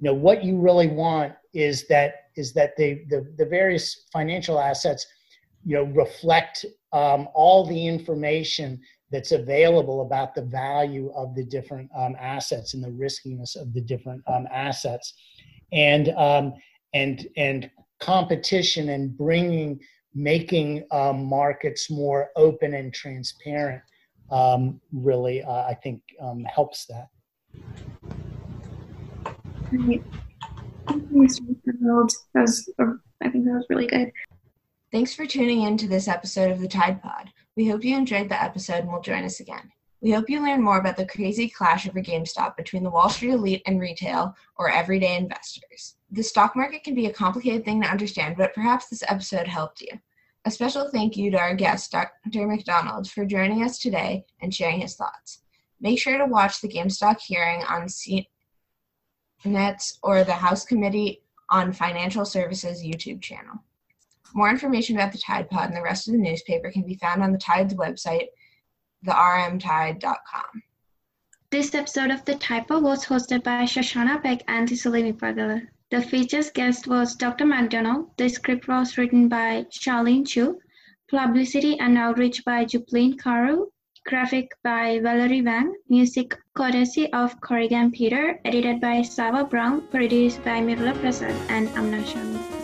you 0.00 0.06
know, 0.06 0.14
what 0.14 0.42
you 0.42 0.58
really 0.58 0.88
want 0.88 1.34
is 1.52 1.86
that 1.88 2.30
is 2.36 2.52
that 2.54 2.74
the 2.76 3.04
the, 3.10 3.32
the 3.36 3.46
various 3.46 4.06
financial 4.12 4.58
assets, 4.58 5.06
you 5.64 5.76
know, 5.76 5.84
reflect 5.84 6.64
um, 6.92 7.28
all 7.34 7.66
the 7.66 7.86
information 7.86 8.80
that's 9.10 9.32
available 9.32 10.02
about 10.02 10.34
the 10.34 10.42
value 10.42 11.12
of 11.14 11.34
the 11.34 11.44
different 11.44 11.90
um, 11.96 12.16
assets 12.18 12.74
and 12.74 12.82
the 12.82 12.90
riskiness 12.90 13.56
of 13.56 13.72
the 13.72 13.80
different 13.80 14.22
um, 14.26 14.46
assets, 14.52 15.14
and 15.72 16.10
um, 16.10 16.54
and 16.92 17.26
and 17.36 17.70
competition 18.00 18.90
and 18.90 19.16
bringing 19.16 19.80
making 20.14 20.84
um, 20.92 21.24
markets 21.24 21.90
more 21.90 22.30
open 22.36 22.74
and 22.74 22.94
transparent 22.94 23.82
um, 24.30 24.80
really 24.92 25.42
uh, 25.42 25.64
I 25.64 25.74
think 25.80 26.02
helps 26.46 26.86
that. 26.86 27.08
Great. 29.70 30.02
Thank 30.88 31.10
you, 31.10 31.22
Mr. 31.22 31.40
Was, 31.80 32.68
I 33.22 33.30
think 33.30 33.44
that 33.44 33.52
was 33.52 33.66
really 33.70 33.86
good. 33.86 34.12
Thanks 34.94 35.12
for 35.12 35.26
tuning 35.26 35.62
in 35.62 35.76
to 35.78 35.88
this 35.88 36.06
episode 36.06 36.52
of 36.52 36.60
the 36.60 36.68
Tide 36.68 37.02
Pod. 37.02 37.32
We 37.56 37.66
hope 37.66 37.82
you 37.82 37.96
enjoyed 37.96 38.28
the 38.28 38.40
episode 38.40 38.84
and 38.84 38.92
will 38.92 39.00
join 39.00 39.24
us 39.24 39.40
again. 39.40 39.72
We 40.00 40.12
hope 40.12 40.30
you 40.30 40.40
learn 40.40 40.62
more 40.62 40.78
about 40.78 40.96
the 40.96 41.04
crazy 41.04 41.48
clash 41.48 41.88
over 41.88 42.00
GameStop 42.00 42.56
between 42.56 42.84
the 42.84 42.90
Wall 42.90 43.08
Street 43.08 43.32
elite 43.32 43.62
and 43.66 43.80
retail 43.80 44.36
or 44.54 44.70
everyday 44.70 45.16
investors. 45.16 45.96
The 46.12 46.22
stock 46.22 46.54
market 46.54 46.84
can 46.84 46.94
be 46.94 47.06
a 47.06 47.12
complicated 47.12 47.64
thing 47.64 47.82
to 47.82 47.88
understand, 47.88 48.36
but 48.36 48.54
perhaps 48.54 48.86
this 48.86 49.02
episode 49.08 49.48
helped 49.48 49.80
you. 49.80 49.98
A 50.44 50.50
special 50.52 50.88
thank 50.88 51.16
you 51.16 51.28
to 51.32 51.38
our 51.38 51.56
guest, 51.56 51.90
Dr. 51.90 52.46
McDonald, 52.46 53.10
for 53.10 53.24
joining 53.24 53.64
us 53.64 53.80
today 53.80 54.24
and 54.42 54.54
sharing 54.54 54.80
his 54.80 54.94
thoughts. 54.94 55.40
Make 55.80 55.98
sure 55.98 56.18
to 56.18 56.26
watch 56.26 56.60
the 56.60 56.68
GameStop 56.68 57.20
hearing 57.20 57.64
on 57.64 57.88
CNET's 59.44 59.98
or 60.04 60.22
the 60.22 60.34
House 60.34 60.64
Committee 60.64 61.24
on 61.50 61.72
Financial 61.72 62.24
Services 62.24 62.80
YouTube 62.84 63.20
channel. 63.20 63.58
More 64.34 64.50
information 64.50 64.96
about 64.96 65.12
the 65.12 65.18
Tide 65.18 65.48
Pod 65.48 65.68
and 65.68 65.76
the 65.76 65.82
rest 65.82 66.08
of 66.08 66.12
the 66.12 66.18
newspaper 66.18 66.70
can 66.70 66.82
be 66.82 66.96
found 66.96 67.22
on 67.22 67.30
the 67.30 67.38
Tide's 67.38 67.74
website, 67.74 68.26
thermtide.com. 69.06 70.62
This 71.50 71.72
episode 71.72 72.10
of 72.10 72.24
The 72.24 72.34
Tide 72.34 72.66
Pod 72.66 72.82
was 72.82 73.06
hosted 73.06 73.44
by 73.44 73.62
Shoshana 73.62 74.20
Peck 74.20 74.42
and 74.48 74.68
Thisuli 74.68 75.04
Meepagala. 75.04 75.62
The 75.92 76.02
featured 76.02 76.52
guest 76.52 76.88
was 76.88 77.14
Dr. 77.14 77.46
McDonald. 77.46 78.10
The 78.16 78.28
script 78.28 78.66
was 78.66 78.98
written 78.98 79.28
by 79.28 79.66
Charlyn 79.70 80.26
Chu. 80.26 80.58
Publicity 81.08 81.78
and 81.78 81.96
outreach 81.96 82.44
by 82.44 82.64
Jupleen 82.64 83.14
Kaur. 83.16 83.66
Graphic 84.04 84.50
by 84.64 84.98
Valerie 85.00 85.42
Wang. 85.42 85.72
Music 85.88 86.36
courtesy 86.56 87.12
of 87.12 87.40
Corrigan 87.40 87.92
Peter. 87.92 88.40
Edited 88.44 88.80
by 88.80 89.02
Sava 89.02 89.44
Brown. 89.44 89.82
Produced 89.92 90.42
by 90.42 90.60
Mirula 90.60 90.98
Prasad 91.00 91.36
and 91.48 91.68
Amna 91.76 92.02
Sharma. 92.02 92.63